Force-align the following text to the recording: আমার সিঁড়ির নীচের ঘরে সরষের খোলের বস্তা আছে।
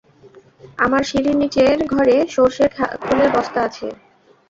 আমার 0.77 1.03
সিঁড়ির 1.09 1.37
নীচের 1.41 1.77
ঘরে 1.93 2.15
সরষের 2.33 2.69
খোলের 3.03 3.29
বস্তা 3.35 3.59
আছে। 3.67 3.87